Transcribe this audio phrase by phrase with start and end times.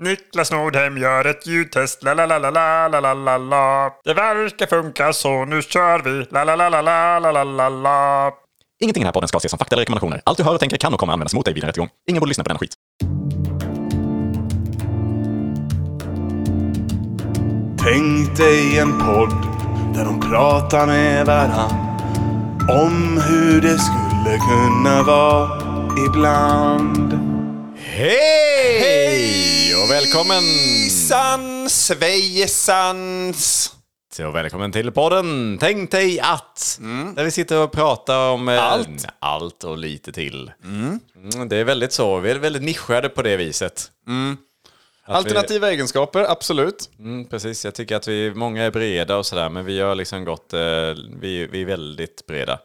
[0.00, 3.90] Niklas Nordhem gör ett ljudtest, la la la la la la la la la.
[4.04, 7.68] Det verkar funka så nu kör vi, la la la la la la la la
[7.68, 8.32] la.
[8.82, 10.22] Ingenting i den här podden ska ses som fakta eller rekommendationer.
[10.24, 11.88] Allt du hör och tänker kan och kommer användas mot dig vid en rättegång.
[12.10, 12.74] Ingen borde lyssna på denna skit.
[17.84, 19.34] Tänk dig en podd
[19.94, 21.98] där de pratar med varann
[22.68, 25.50] om hur det skulle kunna vara
[26.06, 27.12] ibland.
[27.76, 28.80] Hej!
[28.80, 30.42] Hej och välkommen!
[30.90, 33.74] Sans, svejsans!
[34.12, 36.80] Så välkommen till podden Tänk dig att!
[37.16, 39.06] Där vi sitter och pratar om eh, Allt.
[39.18, 40.50] allt och lite till.
[40.64, 41.00] Mm,
[41.48, 43.90] det är väldigt så, vi är väldigt nischade på det viset.
[45.04, 46.90] Att Alternativa egenskaper, absolut.
[46.96, 49.94] Vi, mm, precis, jag tycker att vi, många är breda och sådär, men vi har
[49.94, 50.60] liksom gått, eh,
[51.20, 52.58] vi, vi är väldigt breda.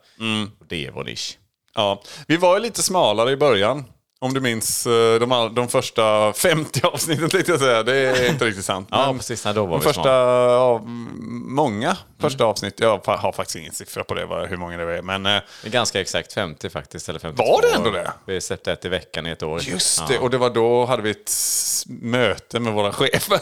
[0.68, 1.38] Det är vår nisch.
[1.74, 3.84] Ja, vi var ju lite smalare i början.
[4.26, 7.82] Om du minns eh, de, all- de första 50 avsnitten tänkte jag säga.
[7.82, 8.88] Det är inte riktigt sant.
[8.90, 12.80] Ja, precis, nej, då var de vi första, ja, m- många första avsnitt.
[12.80, 15.02] Jag har faktiskt ingen siffra på det, hur många det är.
[15.02, 17.44] Men eh, Det är ganska exakt 50 faktiskt, eller 52.
[17.52, 18.12] Var det ändå det?
[18.26, 19.60] Vi släppte ett i veckan i ett år.
[19.62, 20.06] Just Ja.
[20.08, 21.30] det, och det var då hade vi ett
[21.88, 23.40] möte med våra chefer.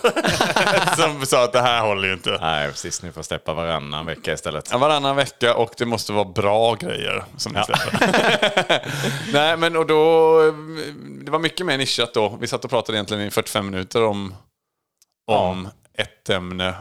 [0.97, 2.39] som sa att det här håller ju inte.
[2.41, 3.03] Nej, precis.
[3.03, 4.69] Ni får släppa varannan vecka istället.
[4.73, 8.83] Ja, varannan vecka och det måste vara bra grejer som ni släpper.
[9.33, 10.41] Nej, men och då,
[11.25, 12.39] det var mycket mer nischat då.
[12.41, 14.35] Vi satt och pratade egentligen i 45 minuter om,
[15.27, 16.75] om ett ämne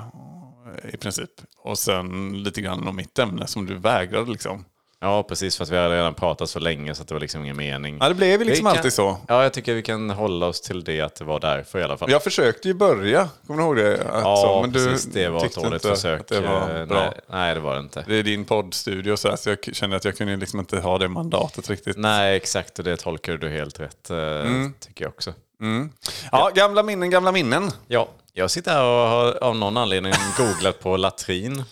[0.93, 1.31] i princip.
[1.57, 4.65] Och sen lite grann om mitt ämne som du vägrade liksom.
[5.03, 5.57] Ja, precis.
[5.57, 7.97] För att vi hade redan pratat så länge så att det var liksom ingen mening.
[8.01, 9.17] Ja, det blev ju liksom kan- alltid så.
[9.27, 11.97] Ja, jag tycker vi kan hålla oss till det att det var därför i alla
[11.97, 12.11] fall.
[12.11, 13.93] Jag försökte ju börja, kommer du ihåg det?
[14.01, 15.05] Att ja, så, men du precis.
[15.13, 16.21] Det var ett dåligt försök.
[16.21, 16.99] Att det var Eh, bra.
[16.99, 18.03] Nej, nej, det var det inte.
[18.07, 20.97] Det är din poddstudio så, här, så jag kände att jag kunde liksom inte ha
[20.97, 21.97] det mandatet riktigt.
[21.97, 22.79] Nej, exakt.
[22.79, 24.73] Och det tolkar du helt rätt, eh, Mm.
[24.79, 25.33] tycker jag också.
[26.31, 27.71] Ja, gamla minnen, gamla minnen.
[27.87, 31.63] Ja, jag sitter här och har av någon anledning googlat på latrin.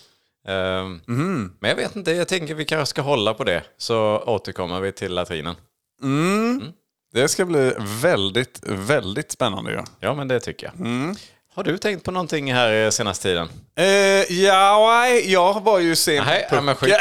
[1.06, 1.52] Mhm.
[1.60, 3.62] Men jag vet inte, jag tänker vi kanske ska hålla på det.
[3.78, 5.54] Så återkommer vi till latrinen.
[7.14, 7.72] Det ska bli
[8.02, 9.78] väldigt, väldigt spännande ju.
[10.00, 10.74] Ja, men det tycker jag.
[10.86, 11.14] Mm.
[11.54, 13.48] Har du tänkt på någonting här eh, senaste tiden?
[13.76, 13.84] Eh,
[14.44, 16.94] ja, jag var ju sen Nej, på men skit.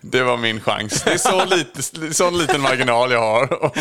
[0.00, 1.02] Det var min chans.
[1.02, 1.82] Det är så lite,
[2.14, 3.48] sån liten marginal jag har.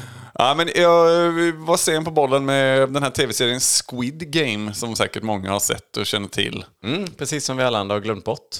[0.48, 1.04] ja, men jag
[1.52, 5.96] var sen på bollen med den här tv-serien Squid Game som säkert många har sett
[5.96, 6.64] och känner till.
[6.84, 8.56] Mm, precis som vi alla andra har glömt bort.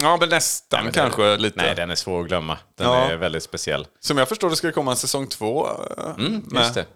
[0.00, 1.56] Ja, men nästan det- kanske lite.
[1.62, 2.58] Nej, den är svår att glömma.
[2.78, 2.96] Den Ja.
[2.96, 3.86] är väldigt speciell.
[4.00, 5.66] Som jag förstår det ska det komma en säsong två.
[5.66, 6.62] eh, Mm, med.
[6.62, 6.86] just det.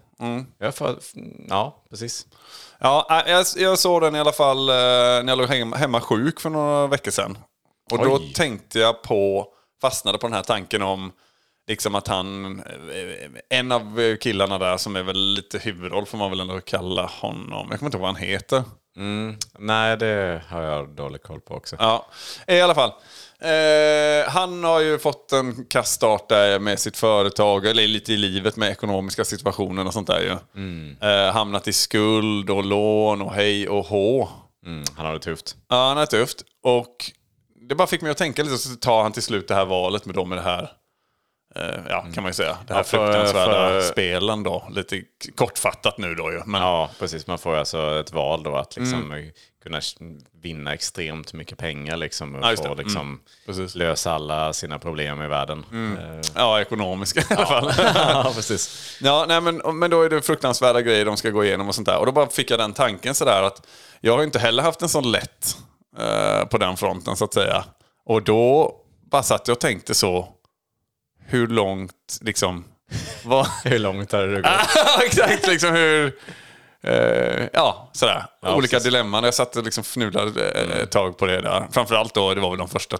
[0.59, 0.95] Jag får,
[1.49, 2.25] ja, precis.
[2.79, 6.01] Ja, äh, jag, jag såg den i alla fall eh, när jag låg hemma, hemma
[6.01, 7.37] sjuk för några veckor sedan.
[7.91, 8.33] Och då Oj.
[8.33, 9.47] tänkte jag på,
[9.81, 11.11] fastnade på den här tanken om
[11.67, 16.29] liksom att han, eh, en av killarna där som är väl lite huvudroll får man
[16.29, 17.67] väl ändå kalla honom.
[17.69, 18.63] Jag kommer inte ihåg vad han heter.
[19.59, 21.75] Nej, det har jag dålig koll på också.
[21.79, 22.07] Ja,
[22.47, 22.91] i alla fall.
[23.39, 28.55] Eh, han har ju fått en kaststart där med sitt företag, eller lite i livet
[28.55, 30.31] med ekonomiska situationen och sånt där ju.
[31.09, 34.29] Eh, hamnat i skuld och lån och hej och hå.
[34.65, 35.55] Mm, han har det tufft.
[35.69, 36.43] Ja, han är tufft.
[36.63, 37.11] Och
[37.69, 40.05] det bara fick mig att tänka lite, så tar han till slut det här valet
[40.05, 40.71] med dem med det här,
[41.89, 44.67] ja kan man ju säga, det här Ja, för- fruktansvärda för- spelen då.
[44.71, 45.01] Lite
[45.35, 46.41] kortfattat nu då ju.
[46.45, 47.27] Men, Ja, precis.
[47.27, 49.31] Man får alltså ett val då att liksom
[49.63, 49.81] kunna
[50.41, 53.75] vinna extremt mycket pengar liksom, och Ja, få liksom, Precis.
[53.75, 55.65] lösa alla sina problem i världen.
[55.73, 57.71] Eh, ja, ekonomiska i alla fall.
[57.95, 58.95] ja, precis.
[59.01, 61.87] Ja, nej, men, men då är det fruktansvärda grejer de ska gå igenom och sånt
[61.87, 61.97] där.
[61.97, 63.67] Och då bara fick jag den tanken sådär att
[64.01, 65.57] jag har inte heller haft en sån lätt
[65.99, 67.65] eh, på den fronten så att säga.
[68.05, 68.75] Och då
[69.11, 70.27] bara satt jag och tänkte så,
[71.33, 72.65] hur långt liksom,
[73.23, 73.47] vad...
[73.63, 74.51] Hur långt har det gått?
[75.05, 76.13] Exakt, liksom hur...
[76.83, 78.25] Eh, ja, sådär.
[78.41, 78.83] Ja, Olika precis.
[78.83, 79.23] dilemman.
[79.23, 81.67] Jag satt och liksom fnulade eh, ett tag på det där.
[81.71, 82.97] Framförallt då, det var väl de första,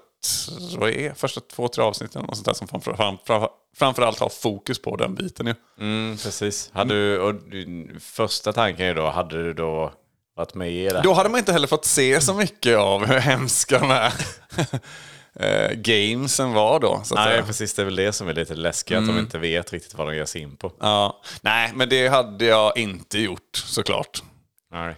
[0.77, 4.29] vad är, första två, tre avsnitten och sånt där som framför, fram, fram, framförallt har
[4.29, 5.55] fokus på den biten ju.
[5.79, 6.69] Mm, precis.
[6.73, 9.93] Hade du, och din första tanken är då, hade du då
[10.35, 11.01] varit med i det?
[11.01, 14.13] Då hade man inte heller fått se så mycket av hur hemska de här
[15.39, 17.01] eh, gamesen var då.
[17.03, 17.43] Så Nej, säga.
[17.45, 17.73] precis.
[17.73, 20.15] Det är väl det som är lite läskigt, att de inte vet riktigt vad de
[20.15, 20.71] ger sig in på.
[20.79, 21.21] Ja.
[21.41, 24.23] Nej, men det hade jag inte gjort såklart.
[24.71, 24.95] Nej.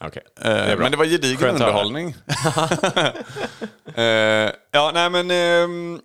[0.00, 0.22] Okej.
[0.40, 2.14] Eh, men det var gedigen Skönt underhållning.
[3.94, 5.30] eh, ja, nej men...
[5.30, 6.00] ehm,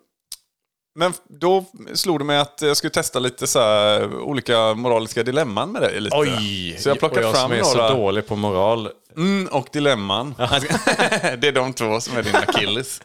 [0.95, 3.59] men då slog det mig att jag skulle testa lite så
[4.05, 6.01] olika moraliska dilemman med dig.
[6.01, 6.81] Lite.
[6.81, 7.89] Så jag plockade och jag fram som är några.
[7.89, 8.89] så dålig på moral.
[9.17, 10.35] Mm, och dilemman.
[10.37, 13.01] det är de två som är dina killes.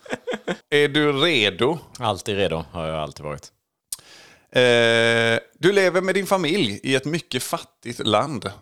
[0.71, 1.79] är du redo?
[1.99, 3.53] Alltid redo har jag alltid varit.
[4.53, 8.53] Eh, du lever med din familj i ett mycket fattigt land.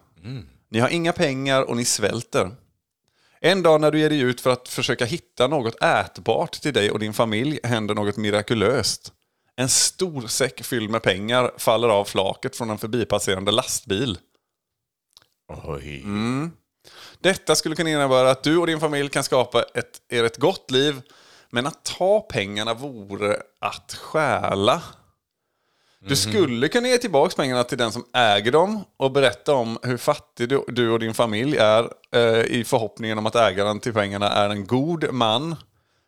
[0.68, 2.50] Ni har inga pengar och ni svälter.
[3.40, 6.90] En dag när du ger dig ut för att försöka hitta något ätbart till dig
[6.90, 9.12] och din familj händer något mirakulöst.
[9.56, 14.18] En stor säck fylld med pengar faller av flaket från en förbipasserande lastbil.
[15.64, 16.02] Oj.
[17.20, 20.70] Detta skulle kunna innebära att du och din familj kan skapa ett, er ett gott
[20.70, 21.02] liv,
[21.50, 24.82] men att ta pengarna vore att stjäla.
[25.98, 29.96] Du skulle kunna ge tillbaka pengarna till den som äger dem och berätta om hur
[29.96, 34.30] fattig du, du och din familj är eh, i förhoppningen om att ägaren till pengarna
[34.30, 35.56] är en god man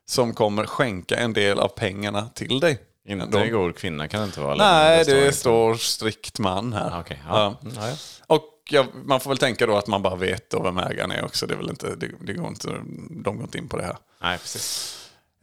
[0.06, 2.78] som kommer skänka en del av pengarna till dig.
[3.08, 4.54] Inte en god kvinna kan det inte vara?
[4.54, 6.90] Nej, står det står strikt man här.
[6.96, 7.56] Ah, Okej, ja.
[7.62, 7.69] Ja.
[7.70, 7.96] Mm, ja.
[8.26, 8.42] Och
[8.72, 11.46] ja, man får väl tänka då att man bara vet då vem ägaren är också.
[11.46, 12.68] Det, är väl inte, det, det går inte,
[13.10, 13.96] de går inte in på det här.
[14.22, 14.94] Nej, precis.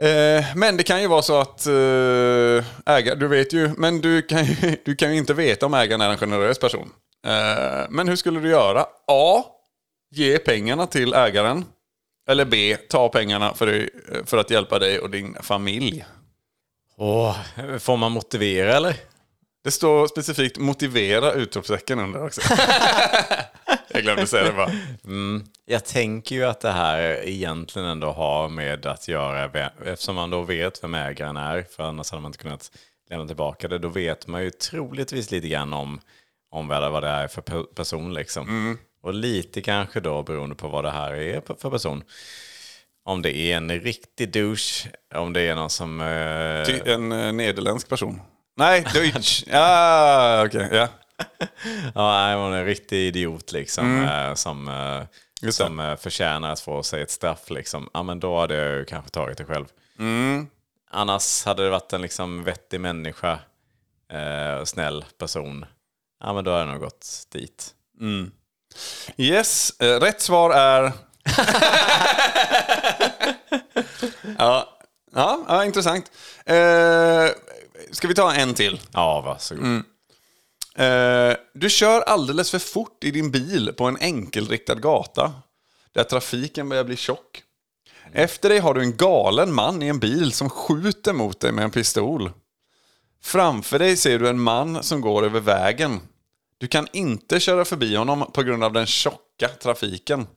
[0.02, 4.22] Eh, men det kan ju vara så att eh, ägare, du vet ju, men du
[4.22, 6.90] kan ju, du kan ju inte veta om ägaren är en generös person.
[7.28, 8.86] Eh, men hur skulle du göra?
[9.08, 9.44] A.
[10.12, 11.66] Ge pengarna till ägaren.
[12.30, 12.78] Eller B.
[12.90, 13.90] Ta pengarna för,
[14.26, 16.06] för att hjälpa dig och din familj.
[16.98, 17.38] Åh,
[17.80, 18.96] får man motivera eller?
[19.66, 22.42] Det står specifikt motivera utropstecken under också.
[23.88, 24.72] Jag glömde säga det bara.
[25.66, 30.42] Jag tänker ju att det här egentligen ändå har med att göra, eftersom man då
[30.42, 32.72] vet vem ägaren är, för annars hade man inte kunnat
[33.10, 36.00] lämna tillbaka det, då vet man ju troligtvis lite grann om,
[36.52, 38.14] om vad det- är för pe- person.
[38.14, 38.78] Liksom.
[39.04, 42.04] Och lite kanske då beroende på vad det här är för person.
[43.06, 46.02] Om det är en riktig douche, om det är någon som...
[46.02, 48.22] eh, en eh, nederländsk person.
[48.56, 49.44] Nej, Deutsch.
[49.48, 50.70] Ja, okej.
[50.72, 50.88] ja.
[51.96, 54.04] Ja, nej, hon är en riktig idiot liksom.
[54.04, 55.02] eh, Som, eh,
[55.42, 55.48] Mm.
[55.48, 57.90] Just som eh, förtjänar att få sig ett straff liksom.
[57.94, 59.66] Ja, men då hade jag kanske tagit det själv.
[60.00, 60.48] Mm.
[60.92, 63.40] Annars hade det varit en liksom vettig människa,
[64.12, 65.66] eh, snäll person.
[66.24, 67.74] Ja, men då hade jag nog gått dit.
[69.18, 70.84] Yes, eh, rätt svar är...
[74.38, 74.70] ja.
[75.16, 76.12] Ja, ja, intressant.
[76.46, 77.26] Eh,
[77.92, 78.80] ska vi ta en till?
[78.92, 79.64] Ja, varsågod.
[79.64, 79.84] Mm.
[80.76, 85.34] Eh, du kör alldeles för fort i din bil på en enkelriktad gata
[85.92, 87.44] där trafiken börjar bli tjock.
[88.12, 91.64] Efter dig har du en galen man i en bil som skjuter mot dig med
[91.64, 92.32] en pistol.
[93.24, 96.00] Framför dig ser du en man som går över vägen.
[96.58, 100.28] Du kan inte köra förbi honom på grund av den tjocka trafiken.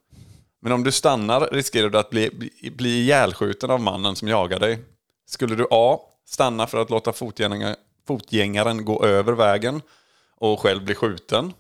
[0.61, 4.79] Men om du stannar riskerar du att bli, bli, ihjälskjuten av mannen som jagar dig.
[5.27, 5.99] Skulle du A.
[6.31, 7.77] Stanna för att låta fotgängaren,
[8.07, 9.83] fotgängaren gå över vägen
[10.37, 11.53] och själv bli skjuten.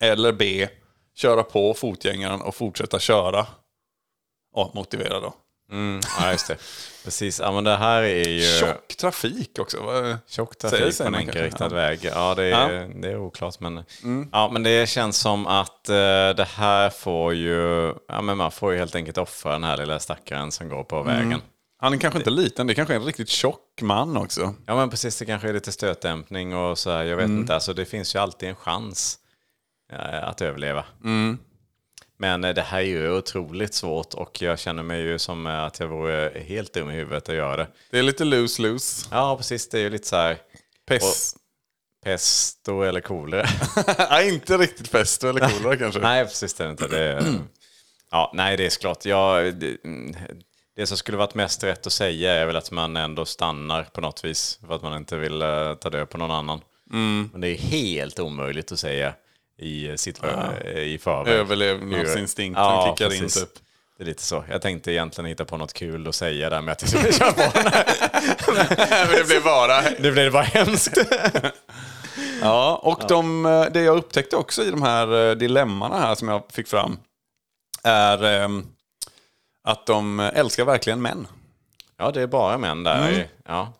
[0.00, 0.68] Eller B.
[1.14, 3.46] Köra på fotgängaren och fortsätta köra.
[4.54, 5.34] Ja, motivera då.
[5.72, 6.56] Mm, ja, just det.
[7.04, 8.40] Precis, ja, men det här är ju...
[8.60, 9.78] Tjock trafik också.
[10.26, 12.04] Tjock trafik på en enkelriktad kanske, väg.
[12.04, 12.88] Ja, det är, Ja.
[12.94, 13.60] det är oklart.
[13.60, 13.84] Men,
[14.32, 15.94] ja, men det känns som att eh,
[16.36, 17.94] det här får ju...
[18.08, 21.02] Ja, men man får ju helt enkelt offra den här lilla stackaren som går på
[21.02, 21.40] vägen.
[21.78, 24.54] Han är kanske inte liten, det kanske är en riktigt tjock man också.
[24.66, 25.18] Ja, men precis.
[25.18, 27.04] Det kanske är lite stötdämpning och så här.
[27.04, 27.38] Jag vet Mm.
[27.40, 27.54] inte.
[27.54, 29.18] Alltså, det finns ju alltid en chans
[29.92, 30.84] eh, att överleva.
[31.04, 31.38] Mm.
[32.18, 35.62] Men eh, det här är ju otroligt svårt och jag känner mig ju som eh,
[35.64, 37.66] att jag vore helt dum i huvudet att göra det.
[37.90, 39.08] Det är lite loose-loose.
[39.10, 39.68] Ja, precis.
[39.68, 40.38] Det är ju lite så här
[40.86, 41.36] Pest.
[42.04, 43.46] pesto eller kolera.
[44.10, 46.00] Nej, inte riktigt pesto eller kolera kanske.
[46.00, 46.88] Nej, precis det är inte.
[46.88, 47.34] Det är,
[48.10, 49.04] ja, nej, det är såklart.
[49.04, 49.40] Ja,
[50.76, 53.24] det, mm, det som skulle varit mest rätt att säga är väl att man ändå
[53.24, 54.58] stannar på något vis.
[54.66, 56.60] För att man inte vill eh, ta död på någon annan.
[57.32, 59.14] Men det är helt omöjligt att säga
[59.58, 60.18] i, sitt,
[60.76, 61.34] i förväg.
[61.34, 63.36] Överlevnadsinstinkten Ja, kickar precis.
[63.36, 63.54] in typ.
[63.98, 64.44] Det är lite så.
[64.50, 67.32] Jag tänkte egentligen hitta på något kul att säga där med att jag skulle köra
[67.32, 67.42] på.
[68.52, 69.80] Men det blev bara...
[69.98, 70.98] Nu blev det bara hemskt.
[72.40, 76.28] Ja, och De, eh, det jag upptäckte också i de här eh, dilemmana här som
[76.28, 76.98] jag fick fram
[77.84, 78.66] är ehm,
[79.66, 81.26] att de älskar verkligen män.
[81.96, 83.28] Ja, det är bara män där.
[83.46, 83.72] Ja.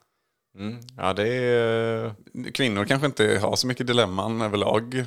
[0.59, 0.79] Mm.
[0.97, 2.15] ja, det är...
[2.55, 5.05] Kvinnor kanske inte har så mycket dilemman överlag.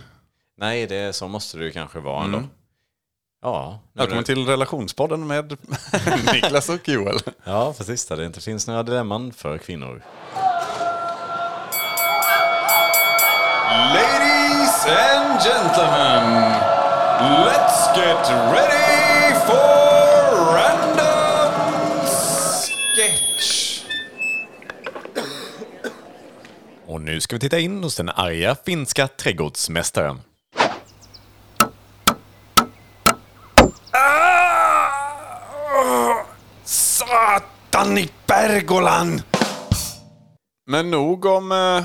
[0.58, 2.44] Nej, det, så måste det ju kanske vara ändå.
[3.42, 5.58] Ja, nu- Välkommen till relationspodden med
[6.34, 7.18] Niklas och Joel.
[7.44, 8.06] ja, precis.
[8.06, 10.02] Där det inte finns några dilemman för kvinnor.
[13.94, 16.54] Ladies and gentlemen,
[17.46, 19.89] let's get ready for
[20.54, 21.54] random
[22.96, 23.84] sketch.
[26.88, 30.22] Och nu ska vi titta in hos den arga finska trädgårdsmästaren.
[36.64, 39.22] Satan i Bergolan!
[40.68, 41.84] Men nog om, eh,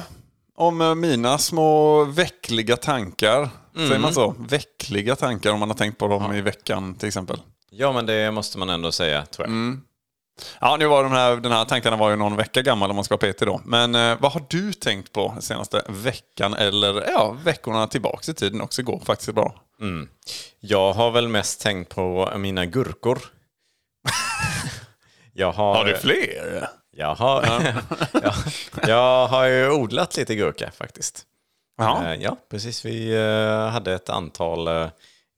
[0.57, 3.49] om eh, mina små veckliga tankar.
[3.75, 4.03] Säger Mm.
[4.03, 4.35] man så?
[4.39, 7.41] Veckliga tankar om man har tänkt på dem i veckan till exempel.
[7.77, 9.79] Ja, men det måste man ändå säga, tror jag.
[10.61, 13.05] Ja, nu var de här, den här tankarna var ju någon vecka gammal om man
[13.05, 13.61] ska vara petig då.
[13.65, 18.61] Men eh, vad har du tänkt på senaste veckan eller ja, veckorna tillbaks i tiden
[18.61, 19.55] också går faktiskt bra.
[20.61, 23.19] Jag har väl mest tänkt på mina gurkor.
[25.33, 26.69] jag har, Har du fler?
[26.97, 27.45] Jag har,
[28.23, 28.35] jag,
[28.89, 31.25] jag har ju odlat lite gurka faktiskt.
[31.79, 32.13] Ja.
[32.13, 32.85] Eh, Ja, precis.
[32.85, 34.89] Vi eh, hade ett antal eh,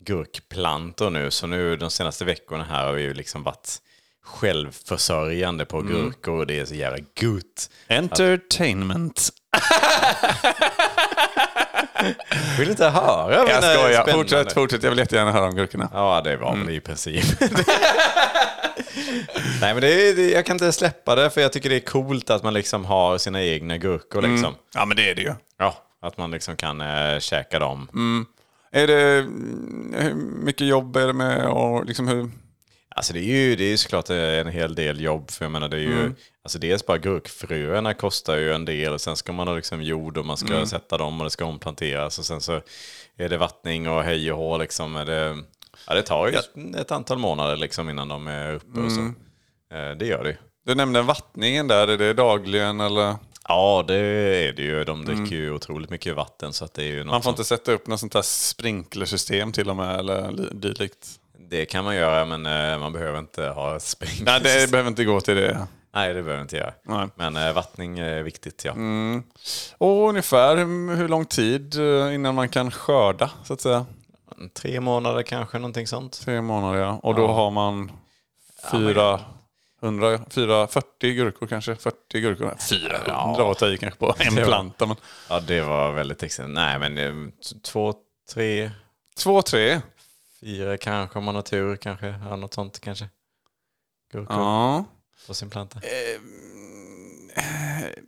[0.04, 3.78] gurkplantor nu, så nu de senaste veckorna här har vi ju liksom varit
[4.24, 7.70] självförsörjande på gurkor och det är så jävla gott.
[7.88, 9.28] Entertainment.
[12.58, 13.34] Vill inte höra?
[13.34, 14.12] Jag mina skojar.
[14.12, 14.82] Fortsätt, fortsätt.
[14.82, 15.88] Jag vill jättegärna höra om gurkorna.
[15.92, 17.24] Ja, det var väl i princip.
[19.60, 22.30] Nej, men det är, jag kan inte släppa det, för jag tycker det är coolt
[22.30, 24.22] att man liksom har sina egna gurkor.
[24.22, 24.54] Liksom.
[24.74, 25.34] Ja, men det är det ju.
[25.58, 27.88] Ja, att man liksom kan äh, käka dem.
[28.76, 30.14] Är det, mm, hur
[30.44, 32.30] mycket jobb är det med och liksom hur...
[32.88, 35.30] Alltså det är ju det är såklart en hel del jobb.
[35.30, 36.12] För jag menar det är ju,
[36.44, 38.92] alltså dels bara gurkfröerna kostar ju en del.
[38.92, 41.44] Och sen ska man ha liksom jord och man ska sätta dem och det ska
[41.44, 42.18] omplanteras.
[42.18, 42.60] Och sen så
[43.18, 44.92] är det vattning och hej och hå liksom.
[44.94, 45.36] Det,
[45.86, 46.34] ja, det tar ju
[46.80, 49.00] ett antal månader liksom innan de är uppe och så.
[49.76, 50.36] Eh, Det gör det ju.
[50.66, 51.88] Du nämnde vattningen där.
[51.88, 53.14] Är det dagligen eller?
[53.48, 54.84] Ja, det är det ju.
[54.84, 56.52] De dricker ju otroligt mycket vatten.
[56.52, 59.52] Så att det är ju Man får som- inte sätta upp något sånt där sprinklersystem
[59.52, 61.08] till och med eller li- dylikt.
[61.50, 64.22] Det kan man göra, men eh, man behöver inte ha spring.
[64.24, 65.66] Nej, det behöver inte gå till det.
[65.94, 66.72] Nej, det behöver inte göra.
[66.84, 67.08] Nej.
[67.14, 68.72] Men eh, vattning är viktigt, ja.
[69.78, 70.56] Och ungefär
[70.96, 73.86] hur lång tid eh, innan man kan skörda, så att säga?
[74.54, 76.20] Tre månader kanske, någonting sånt.
[76.24, 77.00] Tre månader, ja.
[77.02, 77.90] Och då har man
[79.80, 81.76] 400, 440 gurkor kanske?
[81.76, 82.56] 40 gurkor?
[82.70, 84.86] 400 var att ta i kanske på en planta.
[84.86, 84.96] Men
[85.28, 86.54] Ja, det var väldigt extremt.
[86.54, 87.30] Nej, men eh,
[87.62, 87.94] två,
[88.34, 88.70] tre,
[89.16, 89.80] två, tre.
[90.40, 91.76] fyra kanske om man har tur.
[91.76, 93.08] Kanske ja, något sånt kanske.
[94.12, 94.84] Gurkor Ja.
[95.26, 95.80] på sin planta.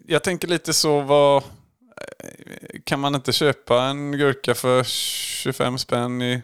[0.06, 1.42] Jag tänker lite så, vad...
[2.84, 6.42] Kan man inte köpa en gurka för 25 spänn i...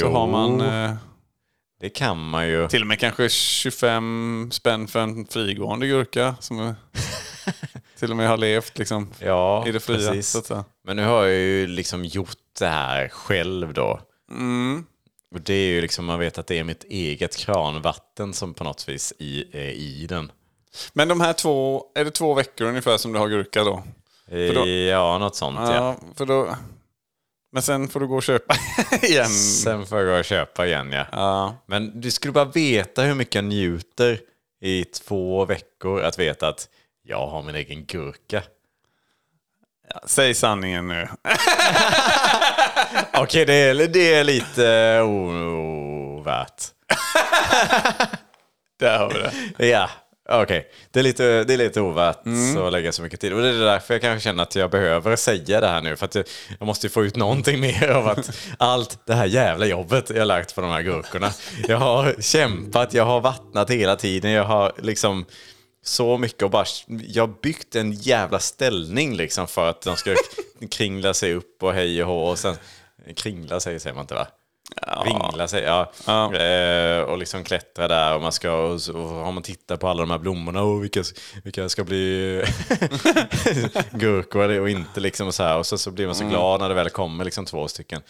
[0.00, 0.94] Så har man eh,
[1.80, 2.68] det kan man ju.
[2.68, 6.74] till och med kanske 25 spänn för en frigående gurka som
[7.98, 9.96] till och med har levt liksom Ja, i det fria.
[10.12, 10.52] precis.
[10.84, 14.00] Men nu har jag ju liksom gjort det här själv då.
[14.30, 14.84] Mm.
[15.34, 18.64] Och det är ju liksom, man vet att det är mitt eget kranvatten som på
[18.64, 20.32] något vis i, är i den.
[20.92, 23.82] Men de här två, är det två veckor ungefär som du har gurka då?
[24.30, 25.74] då- Ja, något sånt ja.
[25.74, 26.56] Ja, för då...
[27.52, 28.54] Men sen får du gå och köpa
[29.02, 29.28] igen.
[29.28, 31.06] Sen får jag gå och köpa igen ja.
[31.12, 31.56] Ja.
[31.66, 34.20] Men du skulle bara veta hur mycket jag njuter
[34.60, 36.68] i två veckor att veta att
[37.02, 38.42] jag har min egen gurka.
[40.04, 41.08] Säg sanningen nu.
[43.12, 46.64] Okej, det, är, det är lite ovärt.
[48.78, 49.18] Där har vi
[49.58, 49.66] det.
[49.66, 49.90] Ja,
[50.28, 50.68] okej.
[50.90, 52.20] Det, är lite, det är lite ovärt
[52.66, 53.32] att lägga så mycket tid.
[53.32, 55.96] Och det är därför jag kanske känner att jag behöver säga det här nu.
[55.96, 56.24] För att jag,
[56.58, 60.26] jag måste ju få ut någonting mer av att allt det här jävla jobbet jag
[60.26, 61.32] lagt på de här gurkorna.
[61.68, 64.30] Jag har kämpat, jag har vattnat hela tiden.
[64.30, 65.24] Jag har liksom
[65.82, 66.66] så mycket och bara...
[66.86, 70.14] Jag har byggt en jävla ställning liksom för att de ska
[70.70, 72.24] kringla sig upp och hej och hå.
[72.30, 72.56] Och sen,
[73.16, 74.26] kringla sig säger man inte va?
[75.04, 75.92] Vingla sig, ja.
[76.34, 80.00] Eh, och liksom klättra där och man ska, och så har man tittat på alla
[80.00, 81.02] de här blommorna och vilka,
[81.44, 82.42] vilka ska bli
[83.90, 85.58] gurkor och inte liksom och så här.
[85.58, 88.02] Och så, så blir man så glad när det väl kommer liksom två stycken.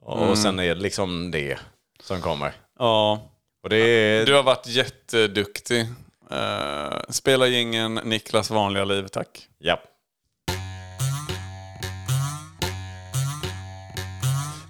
[0.00, 1.58] Och, och sen är det liksom det
[2.02, 2.52] som kommer.
[2.78, 3.30] Ja.
[3.62, 4.26] Och det är...
[4.26, 5.86] Du har varit jätteduktig.
[6.32, 9.48] Uh, spela gingen Niklas vanliga liv, tack.
[9.58, 9.80] Ja.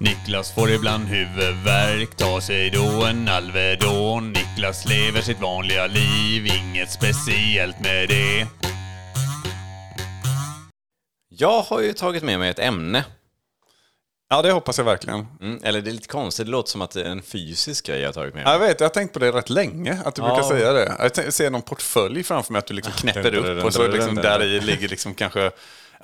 [0.04, 4.32] Niklas får ibland huvudvärk, tar sig då en Alvedon.
[4.32, 8.46] Niklas lever sitt vanliga liv, inget speciellt med det.
[11.28, 13.04] Jag har ju tagit med mig ett ämne.
[14.30, 15.26] Ja, det hoppas jag verkligen.
[15.40, 18.00] Mm, eller det är lite konstigt, det låter som att det är en fysisk grej
[18.00, 18.52] jag har tagit med mig.
[18.52, 20.28] Jag vet, jag har tänkt på det rätt länge, att du Ja.
[20.28, 21.11] brukar säga det.
[21.16, 24.42] Jag ser någon portfölj framför mig, att du liksom knäpper upp och så liksom där
[24.42, 25.50] i ligger liksom kanske,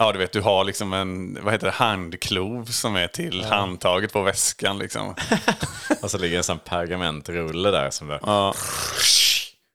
[0.01, 4.13] ja du vet, du har liksom en, vad heter det, handklov som är till handtaget
[4.13, 5.15] på väskan liksom.
[6.03, 8.21] Och så ligger en sån pergamentrulle där som det...
[8.23, 8.55] Ja.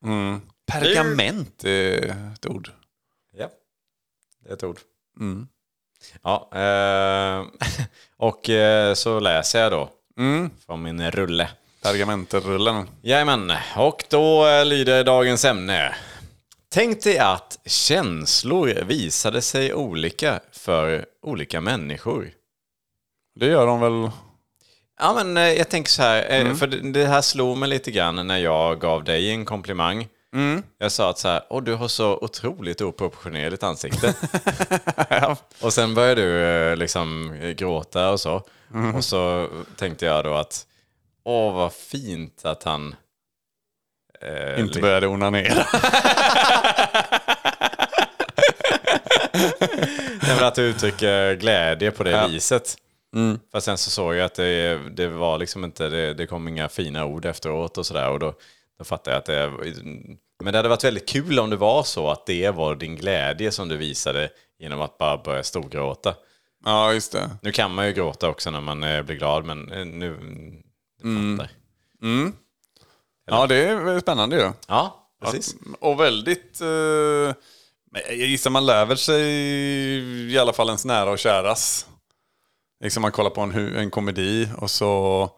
[0.03, 0.41] Mm.
[0.71, 2.69] Pergament är ett ord.
[3.37, 3.49] Ja,
[4.43, 4.79] det är ett ord.
[6.23, 7.45] Ja, eh,
[8.17, 9.89] och eh, så läser jag då
[10.65, 11.49] från min rulle.
[11.83, 12.89] Pergamentrullen.
[13.01, 15.95] Jajamän, och då eh, lyder dagens ämne.
[16.75, 22.31] Tänk dig att känslor visade sig olika för olika människor.
[23.35, 24.11] Det gör de väl?
[24.99, 28.27] Ja, men eh, jag tänker så här, eh, för det, här slog mig lite grann
[28.27, 30.07] när jag gav dig en komplimang.
[30.77, 34.13] Jag sa att så här, Åh, du har så otroligt oproportionerligt ansikte.
[35.61, 38.43] Och sen började du eh, liksom gråta och så.
[38.95, 40.65] Och så tänkte jag då att,
[41.23, 42.95] åh vad fint att han...
[44.27, 45.65] eh, Inte började onanera.
[50.21, 52.27] Nej, att du uttrycker glädje på det Ja.
[52.27, 52.75] viset.
[53.51, 56.69] Fast sen så såg jag att det, det var liksom inte, det, det kom inga
[56.69, 58.09] fina ord efteråt och sådär.
[58.09, 58.33] Och då,
[58.79, 59.51] då fattade jag att det...
[60.43, 63.51] Men det hade varit väldigt kul om det var så att det var din glädje
[63.51, 64.29] som du visade
[64.59, 66.15] genom att bara börja storgråta.
[66.65, 67.29] Ja, just det.
[67.41, 70.07] Nu kan man ju gråta också när man eh, blir glad, men eh, nu...
[71.03, 71.37] Mm.
[71.37, 71.51] fattar.
[73.25, 74.51] Ja, det är spännande ju.
[74.67, 75.55] Ja, precis.
[75.79, 76.61] Och väldigt...
[76.61, 76.67] Eh,
[78.07, 79.23] jag gissar man lär väl sig
[80.33, 81.87] i alla fall ens nära och käras.
[82.83, 85.29] Liksom man kollar på en, en komedi och så,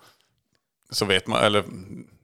[0.91, 1.63] så vet man, eller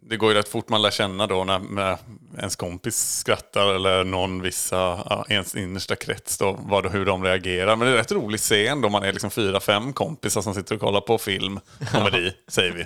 [0.09, 1.97] det går ju rätt fort man lär känna då när, när
[2.37, 4.75] ens kompis skrattar eller någon vissa,
[5.09, 7.75] ja, ens innersta krets då, vad, hur de reagerar.
[7.75, 10.75] Men det är rätt rolig scen då man är liksom fyra, fem kompisar som sitter
[10.75, 11.59] och kollar på film,
[11.91, 12.85] komedi, säger vi.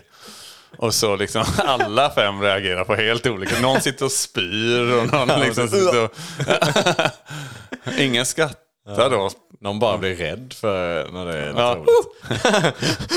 [0.78, 3.60] Och så liksom alla fem reagerar på helt olika.
[3.60, 6.12] Någon sitter och spyr och någon liksom sitter och...
[8.00, 9.30] Ingen skrattar då.
[9.62, 11.76] Någon bara blir rädd för när det är något Ja.
[11.76, 13.08] roligt.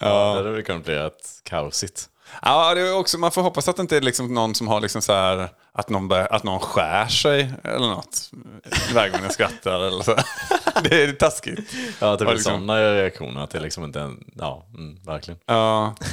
[0.00, 2.08] ja, det hade kunnat bli rätt kaosigt.
[2.42, 4.80] Ja, det är också, man får hoppas att det inte är liksom någon som har
[4.80, 8.30] liksom så här, att någon, bör, att någon skär sig eller något.
[8.94, 10.14] Varje gång jag skrattar eller så.
[10.82, 11.72] Det är taskigt.
[12.00, 12.52] Ja, blir liksom.
[12.52, 13.44] sådana reaktioner.
[13.44, 14.24] Att det liksom inte en...
[14.36, 15.40] Ja, mm, verkligen.
[15.46, 15.94] Ja,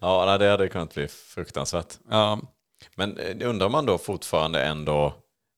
[0.00, 1.94] Ja, nej, det hade kunnat bli fruktansvärt.
[2.10, 2.38] ja.
[2.94, 5.14] Men eh, undrar man då fortfarande ändå...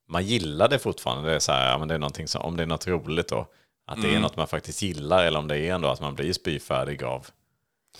[0.09, 1.29] Man gillar det fortfarande?
[1.31, 3.29] Det är så här, ja, men det är någonting som, om det är något roligt
[3.29, 3.47] då.
[3.87, 4.11] Att Mm.
[4.11, 7.03] det är något man faktiskt gillar eller om det är ändå att man blir spyfärdig
[7.05, 7.27] av,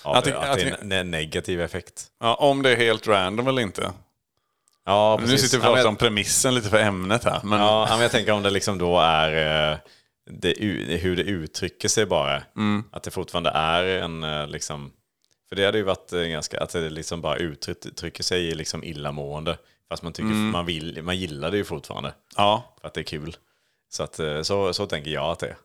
[0.03, 2.07] av Jag det, att jag det är en, negativ effekt.
[2.21, 3.93] ja, om det är helt random eller inte.
[4.85, 5.51] Ja, Nu precis.
[5.51, 7.41] sitter vi och pratar om premissen lite för ämnet här.
[7.45, 9.79] Men, Ja, men jag tänker om det liksom då är eh,
[10.31, 10.55] det,
[11.01, 12.43] hur det uttrycker sig bara.
[12.57, 12.85] Mm.
[12.93, 14.93] Att det fortfarande är en eh, liksom...
[15.49, 16.61] För det hade ju varit eh, ganska...
[16.61, 19.59] Att det liksom bara uttrycker sig i liksom illamående.
[19.89, 20.51] Fast man, tycker, Mm.
[20.51, 22.15] man, vill, man gillar det ju fortfarande.
[22.37, 22.75] ja.
[22.81, 23.37] För att det är kul.
[23.93, 25.57] Så, att, så, så tänker jag att det är.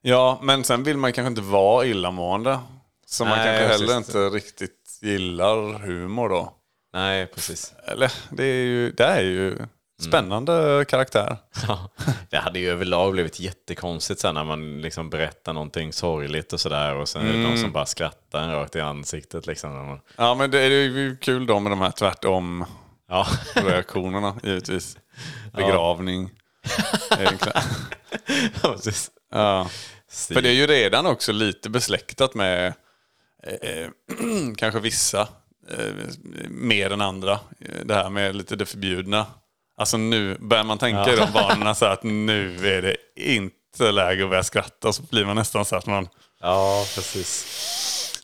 [0.00, 2.58] ja, men sen vill man kanske inte vara illamående.
[3.06, 4.14] Så man Nej, kanske heller precis.
[4.14, 6.52] inte riktigt gillar humor då.
[6.92, 7.72] Nej, precis.
[7.86, 9.58] Eller, det är ju, det är ju
[10.00, 11.36] spännande karaktär.
[11.68, 11.90] Ja,
[12.30, 16.94] det hade ju överlag blivit jättekonstigt sen när man liksom berättar någonting sorgligt och sådär.
[16.94, 17.58] Och sen är det någon Mm.
[17.62, 19.46] som bara skrattar rakt i ansiktet.
[19.46, 20.00] Liksom.
[20.16, 22.64] Ja, men det är ju kul då med de här tvärtom
[23.08, 23.26] Ja.
[23.54, 24.96] reaktionerna givetvis.
[25.52, 26.30] Begravning.
[27.18, 27.62] Egentligen.
[28.62, 29.10] precis.
[29.32, 29.68] Ja.
[30.32, 32.74] För det är ju redan också lite besläktat med
[33.46, 33.88] eh,
[34.56, 35.20] kanske vissa
[35.70, 35.94] eh,
[36.48, 37.32] mer än andra.
[37.60, 39.26] Eh, Det här med lite det förbjudna.
[39.76, 44.24] Alltså nu börjar man tänka i de banorna så att nu är det inte läge
[44.24, 44.92] att börja skratta.
[44.92, 46.08] Så blir man nästan så att man
[46.40, 47.46] Ja, precis.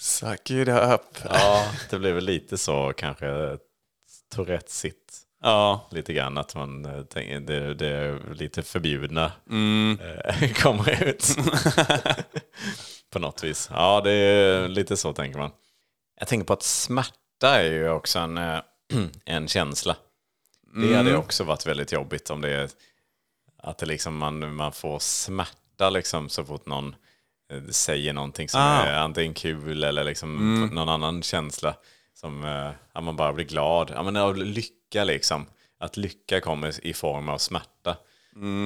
[0.01, 1.19] suck it up.
[1.31, 3.57] Ja, det blev väl lite så kanske
[4.35, 4.97] Tourettesigt.
[5.43, 9.99] Ja, Lite grann att man eh, tänker det, det är lite förbjudna Mm.
[10.25, 11.27] eh, kommer ut.
[13.11, 13.69] på något vis.
[13.73, 15.51] Ja, det är lite så tänker man.
[16.19, 18.61] Jag tänker på att smärta är ju också en, eh,
[19.25, 19.97] en känsla.
[20.75, 22.71] Det hade ju också varit väldigt jobbigt om det är
[23.63, 26.95] att det liksom man, man får smärta liksom så fort någon
[27.53, 28.83] eh, säger någonting som Ah.
[28.83, 31.75] är antingen kul eller liksom någon annan känsla.
[32.15, 33.91] Som eh, att man bara blir glad.
[33.95, 35.47] Ja, men av lycka liksom.
[35.79, 37.97] Att lycka kommer i form av smärta.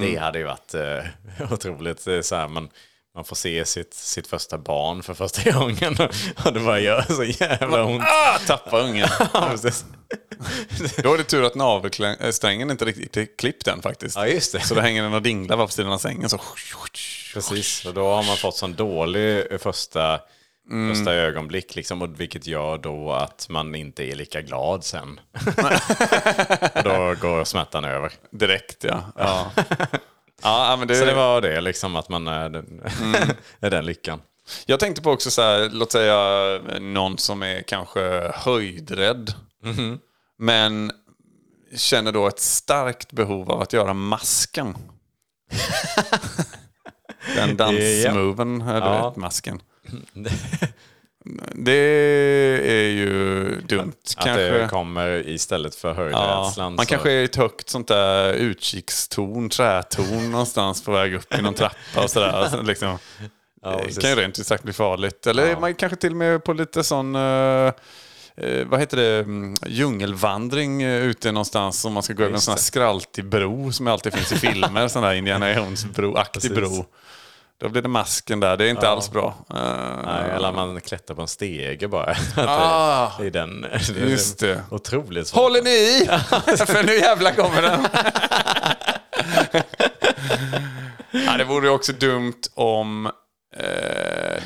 [0.03, 1.05] Det hade ju varit eh,
[1.53, 2.01] otroligt.
[2.01, 2.69] Så här, man,
[3.15, 5.97] man får se sitt, sitt första barn för första gången
[6.45, 8.03] och det bara gör så jävla ont.
[8.03, 9.09] ah, tappa ungen.
[9.33, 9.57] Ja.
[11.03, 14.17] Då är det tur att navelsträngen inte riktigt är klippt än faktiskt.
[14.17, 14.61] Ja, just det.
[14.61, 16.29] Så då hänger den och dinglar på sidan av sängen.
[16.29, 16.41] Så...
[17.35, 20.21] Precis, och då har man fått sån dålig första,
[20.91, 25.21] första ögonblick, liksom, och vilket gör då att man inte är lika glad sen.
[26.75, 28.13] och då går smärtan över.
[28.31, 29.03] Direkt ja.
[29.17, 29.51] ja.
[30.45, 32.83] Ja men det, Så det var det, liksom, att man är den,
[33.61, 34.21] är den lyckan.
[34.67, 36.19] Jag tänkte på också så här, låt säga
[36.81, 39.35] någon som är kanske höjdrädd.
[40.39, 40.93] Men
[41.77, 44.77] känner då ett starkt behov av att göra masken.
[47.37, 48.73] Den dansmoven, ja.
[48.73, 49.09] du Ja.
[49.09, 49.63] vet, masken.
[51.53, 51.73] Det
[52.67, 53.93] är ju dumt.
[54.17, 54.51] Att kanske.
[54.51, 56.75] det kommer istället för Ja, höjdrädslan.
[56.75, 61.35] man så- kanske är i ett högt sånt där utkikstorn, trätorn någonstans på väg upp
[61.35, 62.49] i någon trappa och sådär.
[62.51, 62.99] Så liksom,
[63.63, 63.99] det precis.
[63.99, 65.27] kan ju rent ut sagt bli farligt.
[65.27, 67.73] Eller man kanske till och med på lite sån, eh,
[68.37, 71.85] eh, vad heter det, mm, djungelvandring eh, ute någonstans.
[71.85, 74.89] Om man ska gå över en sån här skraltig bro som alltid finns i filmer.
[74.89, 76.77] sån där Indiana Jones-bro-aktig Precis.
[76.79, 76.87] bro.
[77.61, 79.35] Då blir det masken där, det är inte alls bra.
[79.51, 79.57] Eh,
[80.07, 82.17] Nej, eller man klättrar på en stege bara.
[82.37, 83.61] Ah, det är den.
[83.95, 84.63] det är just det.
[84.71, 85.43] Otroligt svårt.
[85.43, 86.07] Håller ni i?
[86.67, 87.87] För nu jävlar kommer den.
[91.27, 93.13] ja, det vore också dumt om eh,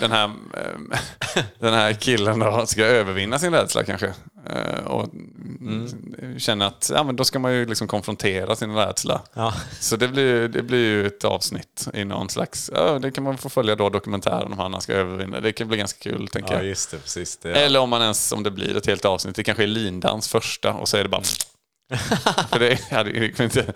[0.00, 4.06] den, här, eh, den här killen då ska övervinna sin rädsla kanske.
[4.50, 5.14] Eh, och
[5.60, 6.38] mm.
[6.38, 9.22] känna att ja, men då ska man ju liksom konfrontera sin rädsla.
[9.34, 9.54] Ja.
[9.80, 12.70] Så det blir, det blir ju ett avsnitt i någon slags...
[12.74, 15.40] Ja, det kan man få följa då dokumentären om han ska övervinna.
[15.40, 16.66] Det kan bli ganska kul, tänker Ja, jag.
[16.66, 16.98] just det.
[16.98, 17.36] Precis.
[17.36, 20.28] Det, Eller om man ens, om det blir ett helt avsnitt, det kanske är lindans
[20.28, 21.22] första och så är det bara...
[22.50, 23.74] För det hade ju inte...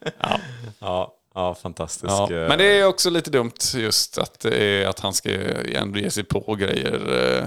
[0.18, 0.40] ja,
[0.78, 1.14] ja,
[1.62, 2.12] fantastisk.
[2.12, 2.32] Ja.
[2.32, 4.44] eh, Men det är också lite dumt just att,
[4.88, 5.30] att han ska
[5.74, 6.94] ändå ge sig på grejer.
[7.38, 7.44] eh,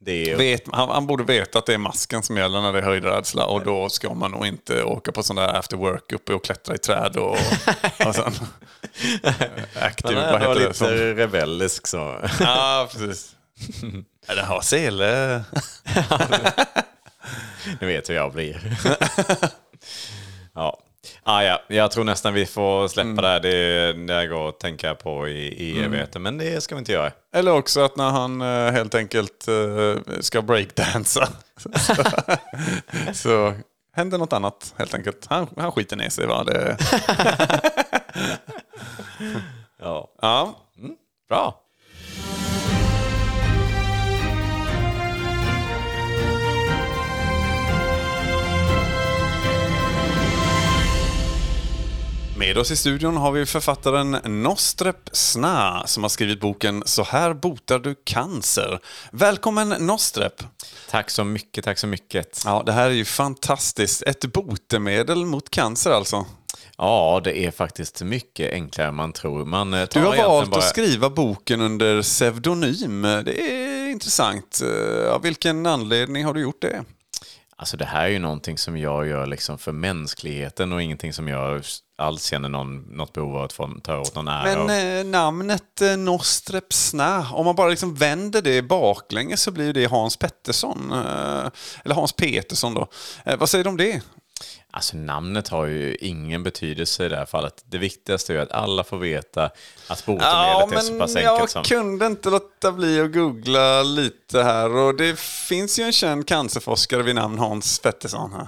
[0.00, 2.78] det är, Vet, han, han borde veta att det är masken som gäller när det
[2.78, 6.34] är höjdrädsla och då ska man nog inte åka på sån där after work uppe
[6.34, 7.30] och klättra i träd och,
[8.06, 8.32] och sen...
[9.80, 10.60] Aktiv, han vad är det?
[10.60, 12.16] lite Som, rebellisk så.
[12.40, 13.36] ja, precis.
[14.28, 15.42] Eller ha sele.
[17.80, 18.76] Ni vet hur jag blir.
[20.54, 20.78] ja.
[21.22, 23.16] Ah, ja, jag tror nästan vi får släppa Mm.
[23.22, 23.40] det här.
[23.40, 27.12] Det, det går att tänka på i, i evigheter, men det ska vi inte göra.
[27.34, 32.04] Eller också att när han eh, helt enkelt eh, ska breakdansa så,
[33.14, 33.54] så
[33.92, 35.26] händer något annat helt enkelt.
[35.30, 36.44] Han, han skiter ner sig va.
[36.44, 36.76] Det,
[39.80, 40.08] Ja.
[40.22, 40.54] ja.
[41.28, 41.60] Bra.
[52.38, 54.10] Med oss i studion har vi författaren
[54.42, 58.80] Nostrep Sna som har skrivit boken Så här botar du cancer.
[59.12, 60.42] Välkommen Nostrep!
[60.90, 62.42] Tack så mycket, tack så mycket.
[62.44, 64.02] Ja, det här är ju fantastiskt.
[64.02, 66.26] Ett botemedel mot cancer alltså.
[66.76, 69.44] Ja, det är faktiskt mycket enklare än man tror.
[69.44, 70.58] Man eh, tar Du har valt bara...
[70.58, 73.02] att skriva boken under pseudonym.
[73.02, 74.60] Det är intressant.
[74.64, 76.84] Eh, Av vilken anledning har du gjort det?
[77.56, 81.28] Alltså det här är ju någonting som jag gör liksom för mänskligheten och ingenting som
[81.28, 81.62] jag
[81.98, 85.80] alls känner någon, något behov av att få ta åt någon ära Men eh, namnet
[85.80, 90.92] eh, Nostrep Sna, om man bara liksom vänder det baklänges så blir det Hans Pettersson.
[90.92, 91.50] Eh,
[91.84, 92.88] eller Hans Petersson då.
[93.24, 94.02] Eh, vad säger du om det?
[94.70, 97.64] Alltså namnet har ju ingen betydelse i det här fallet.
[97.64, 99.50] Det viktigaste är ju att alla får veta
[99.88, 101.64] att botemedlet är så pass jag enkelt som...
[101.64, 107.02] kunde inte låta bli att googla lite här och det finns ju en känd cancerforskare
[107.02, 108.46] vid namn Hans Pettersson här.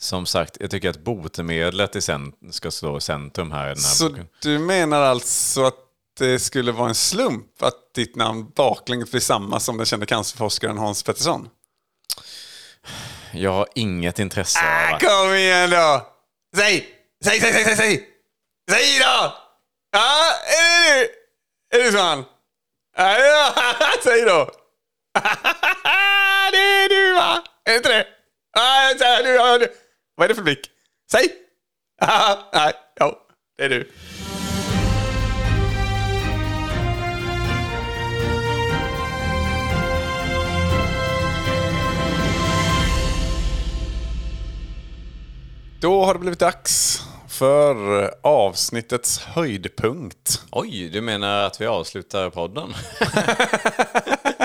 [0.00, 2.00] Som sagt, jag tycker att botemedlet i
[2.50, 4.28] ska stå i centrum här i den här Så boken.
[4.42, 5.74] du menar alltså att
[6.18, 10.78] det skulle vara en slump att ditt namn baklänges blir samma som den kände cancerforskaren
[10.78, 11.48] Hans Pettersson?
[13.32, 15.00] Jag har inget intresse Ah, av att...
[15.02, 16.06] kom igen då!
[16.56, 16.88] Säg!
[17.24, 17.76] Säg, säg, säg, säg!
[17.76, 18.06] Säg,
[18.70, 19.34] säg då!
[19.92, 21.08] Ja, är det
[21.72, 21.78] du?
[21.78, 22.24] Är det så han?
[22.96, 23.54] Ja,
[24.04, 24.50] säg då!
[26.52, 27.42] det är du va?
[27.64, 28.06] Är det inte det?
[28.52, 29.72] Ja, säg du, du.
[30.18, 30.70] Vad är det för blick?
[31.10, 31.28] Säg!
[32.52, 33.26] Nej, ja,
[33.56, 33.90] det är du.
[45.80, 50.42] Då har det blivit dags för avsnittets höjdpunkt.
[50.50, 52.74] Oj, du menar att vi avslutar podden?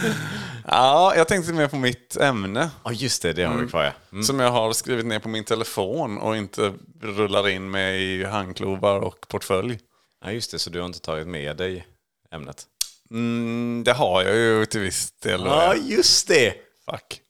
[0.72, 2.70] Ja, jag tänkte mer på mitt ämne.
[2.84, 3.92] Ja, just det, det har vi kvar ja.
[4.12, 4.24] Mm.
[4.24, 9.00] Som jag har skrivit ner på min telefon och inte rullar in med i handklovar
[9.00, 9.78] och portfölj.
[10.24, 11.86] Ja, just det, så du har inte tagit med dig
[12.30, 12.66] ämnet?
[13.10, 15.40] Mm, det har jag ju till viss del.
[15.44, 16.54] Ja, just det!
[16.90, 17.20] Fuck.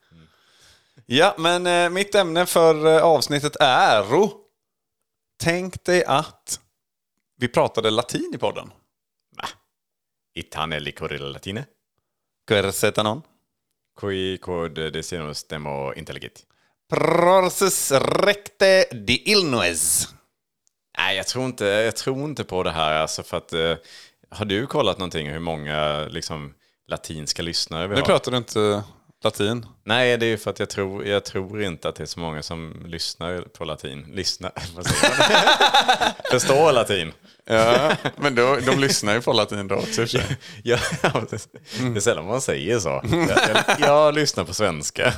[1.07, 4.03] Ja, men eh, mitt ämne för eh, avsnittet är...
[4.03, 4.31] ro.
[5.43, 6.61] Tänk dig att
[7.37, 8.71] vi pratade latin i podden.
[10.35, 11.65] Itane licorilla latine.
[12.47, 13.23] Querceta non?
[14.01, 16.43] Qui quod decimus demo intelligit.
[16.93, 20.09] Prorsus recte di Illinois.
[20.99, 22.93] Nej, jag tror inte, jag tror inte på det här.
[22.95, 23.75] Alltså för att, eh,
[24.31, 26.55] har du kollat någonting hur många liksom,
[26.89, 28.07] latinska lyssnare vi Nu har?
[28.07, 28.83] pratar du inte
[29.25, 29.67] latin.
[29.85, 32.43] Nej, det är för att jag tror, jag tror inte att det är så många
[32.43, 34.07] som lyssnar på latin.
[34.13, 36.13] Lyssnar, vad säger man?
[36.31, 37.13] Förstår latin.
[37.45, 40.07] Ja, men då, de lyssnar ju på latin då också.
[40.07, 40.23] sig.
[40.63, 40.79] Ja,
[41.31, 41.49] det
[41.97, 43.03] är sällan man säger så.
[43.11, 45.13] Jag, jag, jag lyssnar på svenska.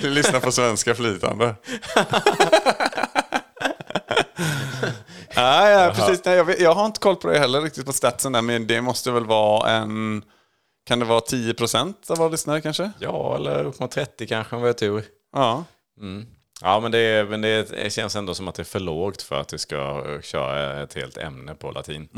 [0.00, 1.54] Du lyssnar på svenska flytande.
[5.36, 6.24] Nej, ja, precis.
[6.24, 8.66] Nej, jag, vet, jag har inte koll på det heller riktigt på statsen där, men
[8.66, 10.22] det måste väl vara en...
[10.88, 12.90] Kan det vara 10 procent av våra lyssnare kanske?
[12.98, 15.04] Ja, eller upp mot 30 kanske om vi har tur.
[15.32, 15.64] Ja.
[16.62, 19.40] Ja, men, det, är- men det, känns ändå som att det är för lågt för
[19.40, 22.08] att du ska eh, köra ett helt ämne på latin.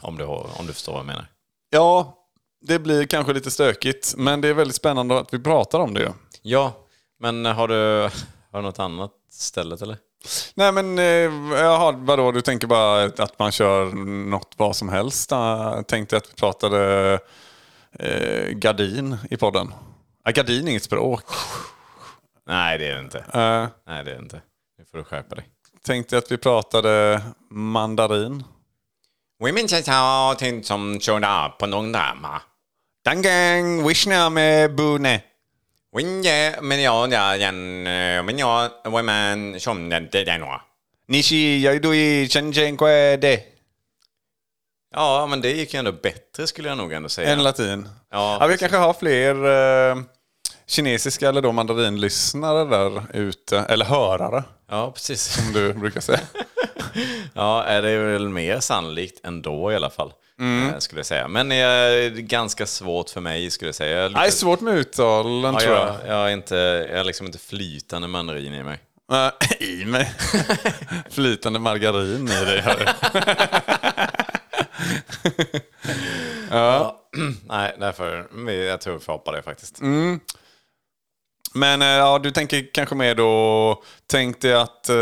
[0.00, 1.26] Om, du, om du förstår vad jag menar.
[1.70, 2.14] Ja,
[2.60, 6.12] det blir kanske lite stökigt, men det är väldigt spännande att vi pratar om det.
[6.42, 6.72] Ja,
[7.20, 8.10] men har du,
[8.52, 9.96] har du något annat stället eller?
[10.54, 13.84] Nej men, eh, jaha, vadå, du tänker bara att man kör
[14.30, 15.30] något vad som helst?
[15.30, 17.18] Jag tänkte att vi pratade
[17.98, 19.74] eh, gardin i podden.
[20.24, 21.24] Ja, gardin är inget språk.
[22.46, 23.18] Nej, det är det inte.
[23.18, 24.40] Eh, Nej, det är det inte.
[24.78, 25.44] Nu får du skärpa dig.
[25.82, 28.44] tänkte att vi pratade mandarin.
[29.42, 32.42] Women sa till som körde på någon drama.
[33.04, 35.22] Dangang, wishna med bune.
[35.96, 37.82] Winje, men jag, ja, den,
[38.26, 40.60] men jag, women som den, det är några.
[41.08, 43.16] Nishi, jag då i Chenjenkwe
[44.94, 47.28] Ja, men det gick ju ändå bättre skulle jag nog ändå säga.
[47.32, 47.88] En latin.
[48.12, 49.34] Ja, Ja, vi kanske har fler
[49.90, 49.96] eh,
[50.66, 53.58] kinesiska eller då mandarinlyssnare där ute.
[53.58, 55.22] Eller hörare, Ja, precis.
[55.22, 56.20] som du brukar säga.
[57.34, 60.12] Ja, är det är väl mer sannolikt ändå i alla fall.
[60.72, 61.28] eh, Skulle jag säga.
[61.28, 64.02] Men det är ganska svårt för mig skulle jag säga.
[64.02, 65.88] Jag, Nej, svårt med uttalen ja, tror jag.
[65.88, 66.56] jag, jag, är inte,
[66.90, 68.78] jag är liksom inte flytande mandarin i mig.
[69.12, 69.28] Eh,
[69.68, 70.12] I mig.
[71.10, 72.62] Flytande margarin i dig.
[76.50, 77.00] Du.
[77.48, 79.80] Nej, därför, jag tror vi får hoppa det faktiskt.
[81.54, 84.96] Men eh, ja, du tänker kanske mer då, tänk dig att eh,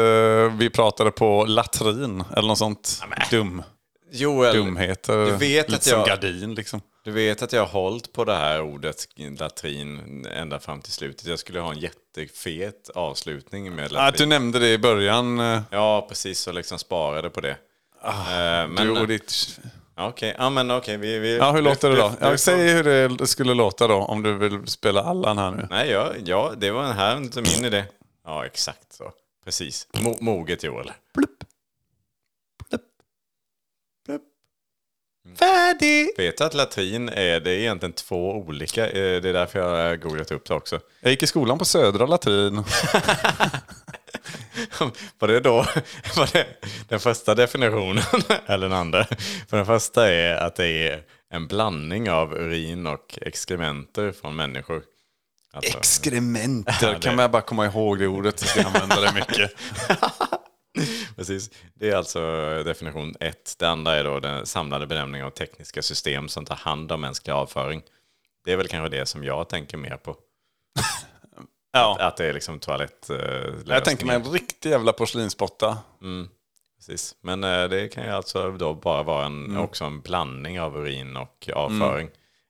[0.59, 3.03] vi pratade på latrin eller något sånt.
[3.31, 3.63] Dum.
[4.15, 5.25] Joel, Dumheter.
[5.27, 6.81] du vet Lite att som jag- gardin liksom.
[7.05, 9.07] du vet att jag har hållit på det här ordet
[9.39, 11.27] latrin ända fram till slutet.
[11.27, 14.29] Jag skulle ha en jättefet avslutning med Att du latrin.
[14.29, 15.41] nämnde det i början.
[15.41, 17.57] eh, Ja, precis, och liksom sparade på det.
[18.05, 19.59] Eh, men, Du och ditt...
[19.97, 20.97] Okej, ja, men okej.
[20.97, 22.09] Vi, vi, Ja, hur låter det då?
[22.09, 25.39] du- du Ja, får- säg hur det skulle låta då, om du vill spela Allan
[25.39, 25.67] här nu.
[25.71, 27.85] Nej, ja, ja, det var här inte min idé.
[28.25, 29.13] Ja, exakt så.
[29.45, 29.89] Precis.
[30.01, 30.93] Mo moget Joel.
[35.39, 36.11] Färdig!
[36.17, 38.87] Vet du att latrin är, det är egentligen två olika.
[38.91, 40.81] eh, Det är därför jag har googlat upp det också.
[41.01, 42.65] Jag gick i skolan på Södra Latrin.
[45.19, 45.57] Var det då,
[46.17, 46.47] var det
[46.89, 48.05] den första definitionen
[48.47, 49.05] eller den andra?
[49.49, 54.83] För den första är att det är en blandning av urin och exkrementer från människor.
[55.55, 59.13] Alltså, Exkrementer, det- kan man bara komma ihåg det ordet så ska jag använda det
[59.15, 59.51] mycket.
[61.17, 61.51] Precis.
[61.75, 62.21] Det är alltså
[62.65, 63.55] definition ett.
[63.59, 67.33] Det andra är då den samlade benämningen av tekniska system som tar hand om mänsklig
[67.33, 67.83] avföring.
[68.45, 70.17] Det är väl kanske det som jag tänker mer på.
[71.73, 71.97] Ja.
[72.01, 73.11] Att det är liksom toalett.
[73.11, 73.17] eh,
[73.67, 75.79] Jag tänker mig en riktig jävla porslinspotta.
[76.77, 77.15] Precis.
[77.21, 81.17] Men eh, det kan ju alltså då bara vara en, också en blandning av urin
[81.17, 82.09] och avföring.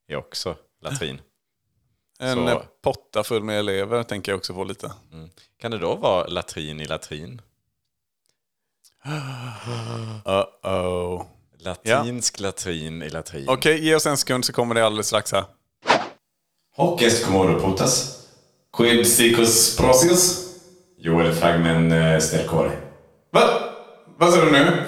[0.08, 1.20] är också latrin.
[2.18, 4.92] En Så- eh, potta full med elever tänker jag också få lite.
[5.60, 7.42] Kan det då vara latrin i latrin?
[10.24, 11.26] Uh-oh.
[11.58, 13.46] Latinsk latrin i latrin.
[13.48, 15.44] Okej, ge oss en sekund så kommer det alldeles strax här.
[16.76, 17.60] Och est comodo
[18.76, 20.48] Quid sicus prosius?
[20.98, 22.70] Joel fragmen uh, stelcore.
[23.32, 23.40] Va?
[24.18, 24.82] Vad sa du nu?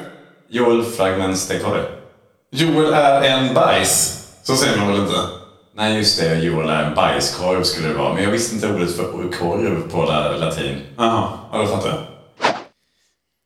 [0.48, 1.84] Joel fragmen stelcore.
[2.50, 4.20] Joel är en bajs.
[4.42, 5.28] Så säger man väl inte?
[5.74, 6.34] Nej, just det.
[6.38, 8.14] Joel är en bajskorv skulle det vara.
[8.14, 10.80] Men jag visste inte ordet för korv på la- latin.
[10.96, 12.04] Jaha, ja, då fattar jag.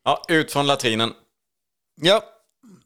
[0.04, 1.12] Ja, ut från latrinen.
[2.00, 2.22] Ja,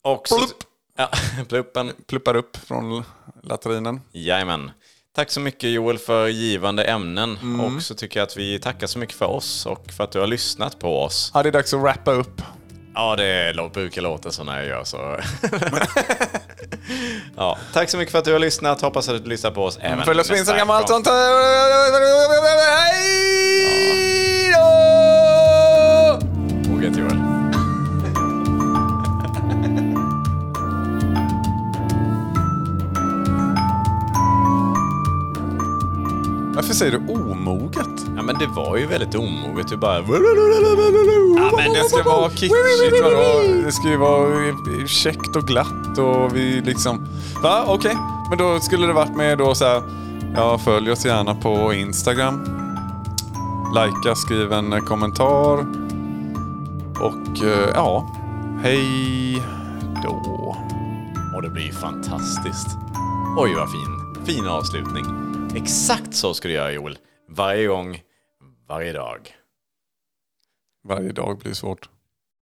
[0.02, 0.38] Och så...
[0.38, 0.56] Plupp.
[0.96, 1.08] Ja,
[1.48, 1.92] pluppen.
[2.06, 3.04] pluppar upp från
[3.42, 4.00] latrinen.
[4.12, 4.70] Jajamän.
[5.14, 7.60] Tack så mycket Joel för givande ämnen.
[7.60, 10.20] Och så tycker jag att vi tackar så mycket för oss och för att du
[10.20, 11.30] har lyssnat på oss.
[11.34, 12.42] Ja, det är dags att wrappa upp.
[12.94, 14.96] Ja, det brukar låta så när jag gör så.
[17.36, 18.80] ja, tack så mycket för att du har lyssnat.
[18.80, 21.06] Hoppas att du lyssnar på oss även Följ oss på Instagram och allt sånt.
[21.06, 23.31] Hej
[36.62, 38.06] Varför säger du omoget?
[38.16, 39.68] Ja, men det var ju väldigt omoget.
[39.68, 39.96] Du bara...
[39.96, 43.42] Ja, men det ska vara kitschigt, vadå?
[43.64, 44.54] Det ska ju vara
[44.86, 47.06] käckt och glatt och vi liksom...
[47.42, 47.96] Va, okej.
[48.28, 49.82] Men då skulle det varit med då så här...
[50.34, 52.44] Ja, följ oss gärna på Instagram.
[53.74, 55.66] Likea, skriv en kommentar.
[57.00, 58.16] Och eh, ja,
[58.62, 59.42] Hej
[60.02, 60.56] då.
[61.36, 62.68] Och det blir fantastiskt.
[63.36, 64.24] Oj, vad fin.
[64.24, 65.31] Fin avslutning.
[65.56, 66.98] Exakt så ska du göra, Joel.
[67.28, 68.02] Varje gång,
[68.68, 69.28] varje dag.
[70.84, 71.88] Varje dag blir svårt.